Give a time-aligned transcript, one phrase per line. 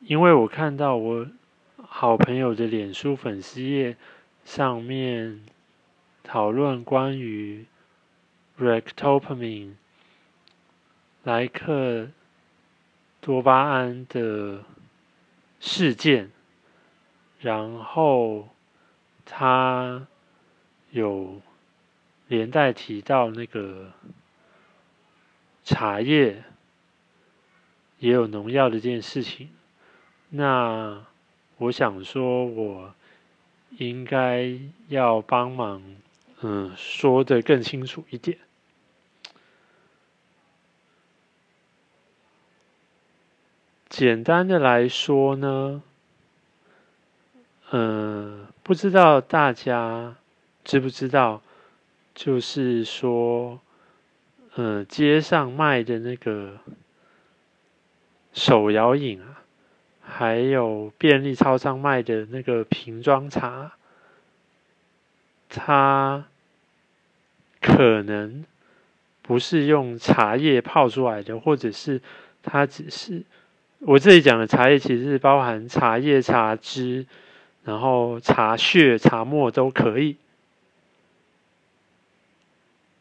[0.00, 1.26] 因为我看到我
[1.76, 3.98] 好朋友的脸书粉丝页
[4.46, 5.44] 上面
[6.22, 7.66] 讨论关于
[8.56, 9.76] r e c t o p a m i n e
[11.22, 12.08] 莱克
[13.20, 14.64] 多巴胺的
[15.60, 16.30] 事件，
[17.38, 18.48] 然后
[19.26, 20.06] 他
[20.92, 21.42] 有
[22.26, 23.92] 连带提到那个
[25.62, 26.42] 茶叶
[27.98, 29.50] 也有农药的这件事情。
[30.30, 31.04] 那
[31.58, 32.94] 我想说，我
[33.78, 34.58] 应该
[34.88, 35.82] 要帮忙，
[36.40, 38.38] 嗯，说的更清楚一点。
[43.88, 45.82] 简单的来说呢，
[47.72, 50.16] 嗯，不知道大家
[50.64, 51.42] 知不知道，
[52.14, 53.60] 就是说，
[54.54, 56.58] 嗯，街上卖的那个
[58.32, 59.42] 手摇饮啊。
[60.10, 63.72] 还有便利超商卖的那个瓶装茶，
[65.48, 66.26] 它
[67.60, 68.44] 可能
[69.22, 72.02] 不是用茶叶泡出来的，或者是
[72.42, 73.22] 它只是
[73.78, 77.06] 我这里讲的茶叶，其实是包含茶叶、茶汁，
[77.64, 80.16] 然后茶屑、茶沫都可以。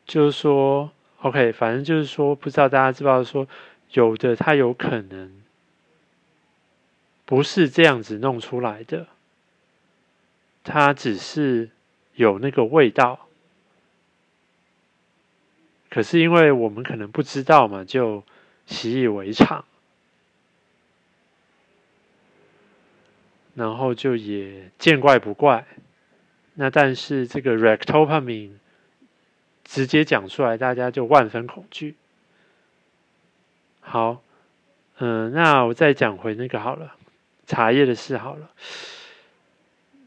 [0.05, 0.89] 就是说
[1.21, 3.47] ，OK，反正就是说，不知道大家知不知道，说
[3.91, 5.39] 有的它有可能。
[7.29, 9.05] 不是这样子弄出来的，
[10.63, 11.69] 它只是
[12.15, 13.27] 有那个味道，
[15.91, 18.23] 可是因为我们可能不知道嘛，就
[18.65, 19.63] 习以为常，
[23.53, 25.67] 然后就也见怪不怪。
[26.55, 28.53] 那但是这个 Ractopamine
[29.63, 31.95] 直接讲出来，大家就万分恐惧。
[33.81, 34.23] 好，
[34.97, 36.95] 嗯，那我再讲回那个好了。
[37.49, 38.51] 茶叶的事好了，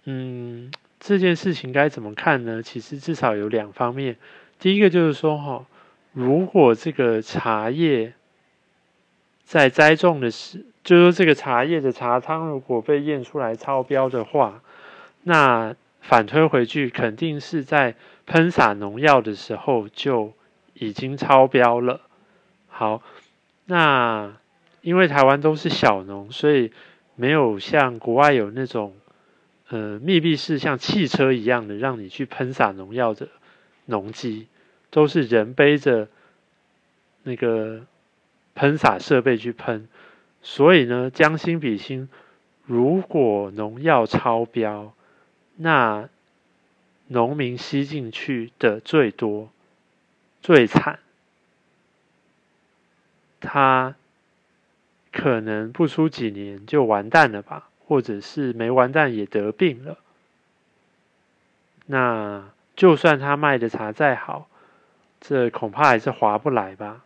[0.05, 2.63] 嗯，这件事情该怎么看呢？
[2.63, 4.17] 其实至少有两方面。
[4.61, 5.67] 第一个就是说，哈，
[6.13, 8.13] 如果这个茶叶
[9.43, 14.63] 在栽种的时，就是说这个茶叶的茶汤如果被验出来超标的话，
[15.25, 20.33] 那反推回去肯定是在喷洒农药的时候就
[20.75, 22.03] 已经超标了。
[22.69, 23.03] 好，
[23.65, 24.33] 那
[24.83, 26.73] 因为台湾都是小农，所以。
[27.15, 28.95] 没有像国外有那种，
[29.69, 33.29] 呃，密闭式像汽车一样的让你去喷洒农药的
[33.87, 34.49] 农机，
[34.91, 36.09] 都是人背着
[37.23, 37.83] 那个
[38.55, 39.89] 喷洒设备去喷。
[40.43, 42.09] 所以呢，将心比心，
[42.65, 44.93] 如果农药超标，
[45.57, 46.09] 那
[47.09, 49.51] 农民吸进去的最多、
[50.41, 50.99] 最惨，
[53.39, 53.95] 他。
[55.13, 59.99] 可能不出几年就完蛋了吧，或者是没完蛋也得病了。
[61.85, 64.49] 那就算他卖的茶再好，
[65.21, 67.05] 这恐怕还是划不来吧。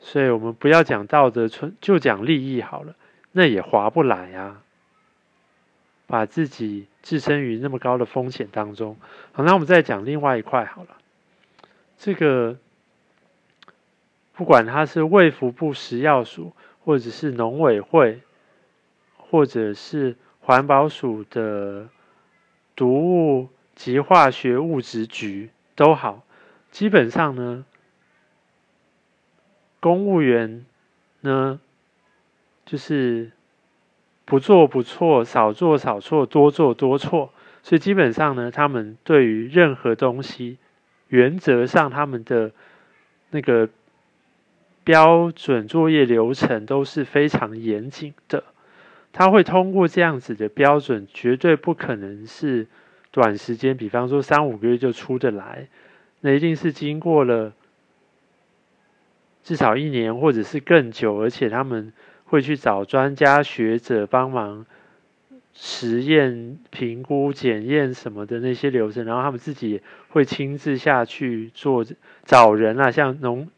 [0.00, 2.96] 所以我们不要讲道德，纯就讲利益好了，
[3.30, 4.60] 那也划不来啊。
[6.08, 8.96] 把自己置身于那么高的风险当中。
[9.32, 10.88] 好，那我们再讲另外一块好了。
[11.98, 12.58] 这个
[14.34, 16.52] 不管他是卫福部食药署。
[16.84, 18.20] 或者是农委会，
[19.16, 21.88] 或者是环保署的
[22.76, 26.22] 毒物及化学物质局都好，
[26.70, 27.64] 基本上呢，
[29.80, 30.66] 公务员
[31.22, 31.58] 呢，
[32.66, 33.32] 就是
[34.26, 40.58] 不做不错，少做少错，多做多错，所以基本上呢，他们对于任何东西，
[41.08, 42.52] 原则上他们的
[43.30, 43.70] 那个。
[44.84, 48.44] 标准作业流程都是非常严谨的，
[49.12, 52.66] 他会通过这样子的标准，绝对不可能是
[53.10, 55.68] 短时间，比方说三五个月就出得来，
[56.20, 57.54] 那一定是经过了
[59.42, 61.92] 至少一年或者是更久，而且他们
[62.24, 64.66] 会去找专家学者帮忙
[65.54, 71.84] 实验、评估、检验什么的那些流程，然后他们自己会亲自下去做，
[72.24, 73.48] 找人啊，像农。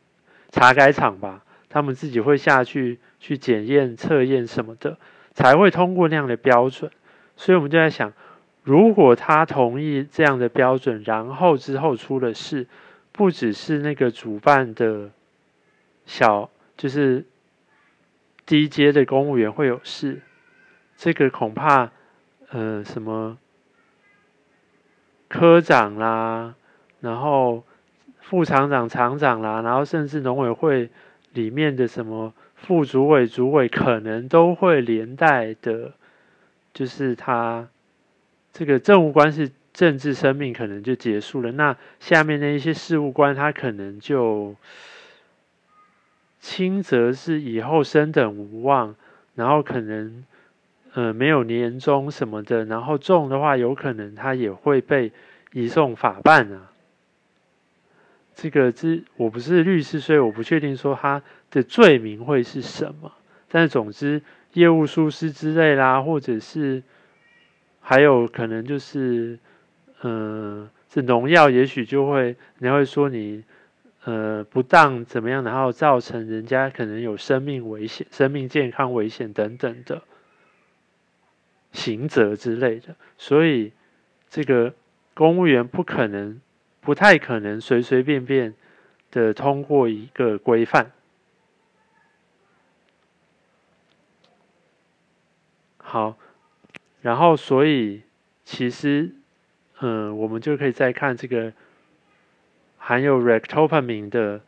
[0.50, 4.98] 茶改厂吧，他们自己会下去去检验、测验什么的，
[5.32, 6.90] 才会通过那样的标准。
[7.36, 8.12] 所以我们就在想，
[8.62, 12.66] 如果他同意这样的标准，然后之后出了事，
[13.12, 15.10] 不只是那个主办的
[16.06, 17.26] 小，就是
[18.46, 20.22] 低阶的公务员会有事，
[20.96, 21.90] 这个恐怕
[22.50, 23.36] 呃什么
[25.28, 26.54] 科长啦，
[27.00, 27.64] 然后。
[28.28, 30.90] 副厂长、厂长啦，然后甚至农委会
[31.34, 35.92] 里面的什么副主委、主委可能都会连带的，
[36.74, 37.68] 就是他
[38.52, 41.52] 这个政务官是政治生命可能就结束了。
[41.52, 44.56] 那下面的一些事务官，他可能就
[46.40, 48.96] 轻则是以后升等无望，
[49.36, 50.24] 然后可能
[50.94, 55.12] 呃没有年终什么的，然后重的话，有可能他也会被
[55.52, 56.72] 移送法办啊。
[58.38, 63.10] 这个之我不是律师，所以我不确定说他的罪名会是什么。
[63.48, 64.20] 但是总之，
[64.52, 66.82] 业务疏失之类啦，或者是
[67.80, 69.38] 还有可能就是，
[70.02, 73.42] 嗯，这农药也许就会，你会说你
[74.04, 80.02] 呃不当怎么样，然后造成人家可能有生命危险、生命健康危险等等的
[81.72, 82.94] 刑责之类的。
[83.16, 83.72] 所以
[84.28, 84.74] 这个
[85.14, 86.38] 公务员不可能。
[86.86, 88.54] 不太可能随随便便
[89.10, 90.92] 的通过一个规范。
[95.78, 96.16] 好，
[97.02, 98.02] 然后所以
[98.44, 99.12] 其实，
[99.80, 101.52] 嗯，我们就可以再看这个
[102.78, 104.40] 含有 r e c t o p a m i n 的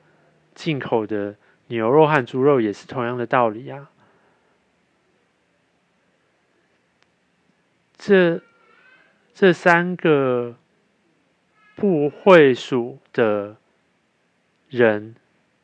[0.54, 1.34] 进口的
[1.66, 3.90] 牛肉和猪肉，也是同样的道理啊。
[7.96, 8.40] 这
[9.34, 10.54] 这三个。
[11.78, 13.56] 部会属的
[14.68, 15.14] 人，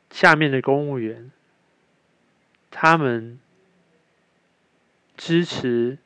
[0.09, 1.29] 下面的公务员，
[2.71, 3.37] 他们
[5.17, 5.97] 支持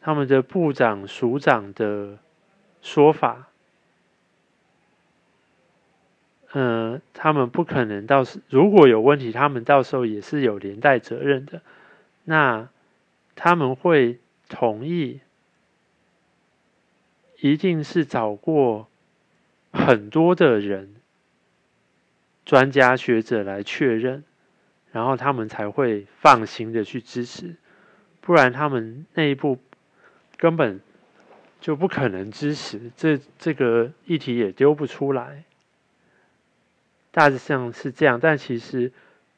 [0.00, 2.18] 他们的部长、署长的
[2.80, 3.48] 说法。
[6.52, 11.60] 嗯，他们不可能到时如果有问题，他们到时候也是有连带责任的。
[12.22, 12.68] 那
[13.34, 15.20] 他们会同意，
[17.40, 18.87] 一定是找过。
[19.70, 20.94] 很多的人、
[22.44, 24.24] 专家学者来确认，
[24.90, 27.56] 然后他们才会放心的去支持，
[28.20, 29.58] 不然他们内部
[30.36, 30.80] 根本
[31.60, 35.44] 就不可能支持，这这个议题也丢不出来。
[37.10, 38.92] 大致上是这样，但其实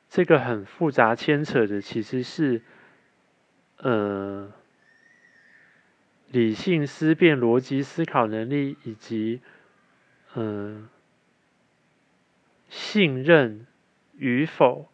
[0.09, 2.63] 这个很复杂牵扯的其实是，
[3.79, 4.53] 呃，
[6.31, 9.41] 理性思辨、逻辑思考能力以及。
[10.35, 10.89] 嗯，
[12.69, 13.67] 信任
[14.17, 14.87] 与否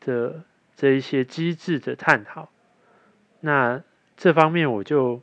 [0.00, 0.42] 的
[0.74, 2.48] 这一些机制的探讨，
[3.40, 3.82] 那
[4.16, 5.22] 这方面我就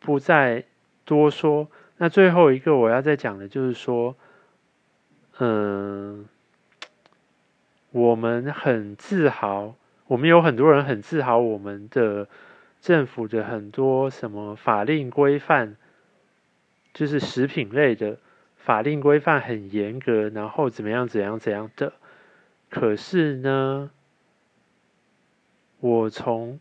[0.00, 0.64] 不再
[1.04, 1.68] 多说。
[1.96, 4.16] 那最后一个我要再讲的就是说，
[5.38, 6.26] 嗯，
[7.92, 9.74] 我们很自豪，
[10.06, 12.28] 我们有很多人很自豪，我们的
[12.80, 15.76] 政府的很多什么法令规范。
[16.98, 18.18] 就是食品类的
[18.56, 21.92] 法令规范很严格，然后怎么样怎样怎样的。
[22.70, 23.88] 可是呢，
[25.78, 26.58] 我从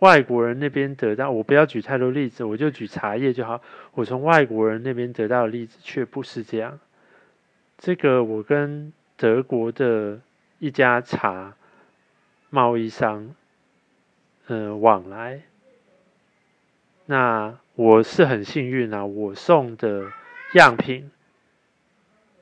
[0.00, 3.62] 外国人那边得到，我不要举太多例子，我就举茶叶就好。
[3.92, 6.80] 我从外国人那边得到的例子却不是这样。
[7.78, 10.20] 这个我跟德国的
[10.58, 11.54] 一家茶
[12.50, 13.36] 贸易商，
[14.48, 15.42] 嗯，往来。
[17.06, 20.12] 那我是很幸运啊，我送的
[20.54, 21.10] 样品，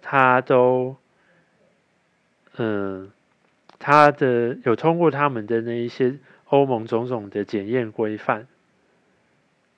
[0.02, 0.96] 他都，
[2.56, 3.10] 嗯，
[3.78, 8.46] 他的有通过他们的那一些欧盟种种的检验规范。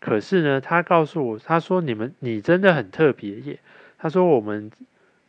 [0.01, 3.59] 可是呢，他告诉我，他说你们你真的很特别耶。
[3.97, 4.71] 他说我们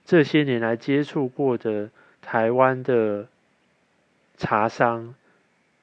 [0.05, 1.89] 这些年来接触过的
[2.21, 3.27] 台湾的
[4.37, 5.13] 茶商，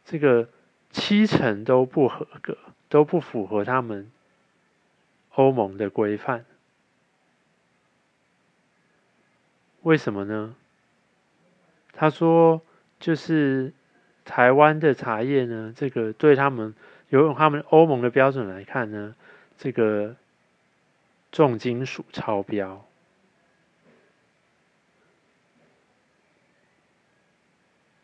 [0.05, 0.49] 这个
[0.91, 2.57] 七成都不合格。
[2.89, 4.11] 都不符合他们
[5.35, 6.45] 欧盟的规范，
[9.83, 10.55] 为什么呢？
[11.93, 12.63] 他说，
[13.01, 13.73] 就是
[14.25, 16.75] 台湾的茶叶呢，这个对他们
[17.09, 19.15] 有他们欧盟的标准来看呢，
[19.59, 20.17] 这个
[21.31, 22.85] 重金属超标。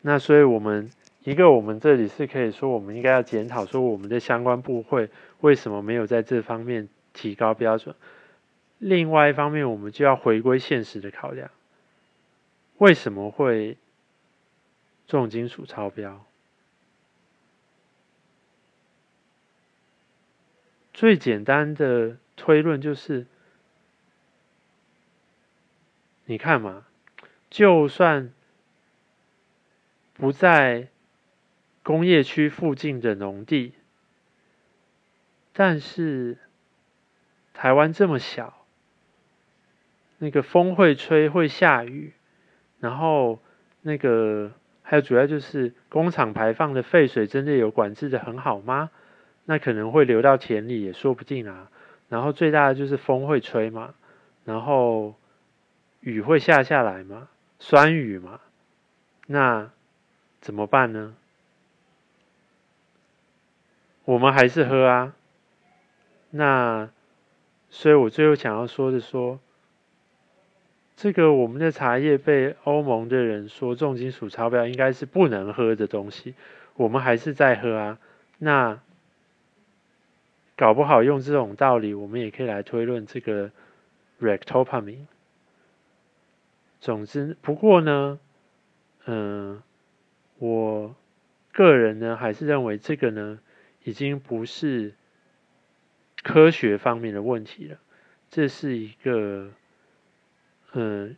[0.01, 0.91] 那所以我们。
[1.25, 7.97] 一个，我们这里是可以说，我们应该要检讨说，我们的相关部会为什么没有在这方面提高标准。
[8.79, 11.51] 另外一方面，我们就要回归现实的考量，
[12.77, 13.77] 为什么会
[15.09, 16.25] 重金属超标？
[20.93, 23.27] 最简单的推论就是，
[26.27, 26.87] 你看嘛，
[27.51, 28.33] 就算
[30.15, 30.89] 不在。
[31.85, 33.73] 工业区附近的农地，
[35.55, 36.37] 但是
[37.59, 38.55] 台湾这么小，
[40.19, 42.13] 那个风会吹，会下雨，
[42.79, 43.41] 然后
[43.83, 48.91] 那个还有主要就是工厂排放的废水真的有管制的很好吗？
[49.45, 51.69] 那可能会流到田里也说不定啊。
[52.09, 53.93] 然后最大的就是风会吹嘛，
[54.45, 55.17] 然后
[55.99, 57.27] 雨会下下来嘛，
[57.59, 58.39] 酸雨嘛，
[59.27, 59.69] 那
[60.41, 61.17] 怎么办呢？
[64.05, 65.13] 我们还是喝啊。
[66.31, 66.89] 那
[67.71, 69.39] 所以我最后想要说的说。
[71.01, 76.35] 这个我们的茶叶被欧盟的人说重金属超标，应该是不能喝的东西。
[76.75, 78.01] 我们还是在喝啊。
[78.39, 78.81] 那
[80.57, 83.53] 搞不好用这种道理，我们也可以来推论这个
[84.21, 85.07] rectopamine。
[86.81, 88.19] 总之，不过呢，
[89.05, 89.63] 嗯，
[90.39, 90.97] 我
[91.53, 93.39] 个人呢还是认为这个呢
[93.85, 94.95] 已经不是
[96.23, 97.79] 科学方面的问题了，
[98.31, 99.51] 这是一个。
[100.75, 101.17] 嗯，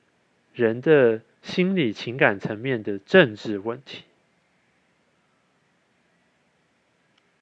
[0.54, 4.04] 人的心理情感层面的政治问题。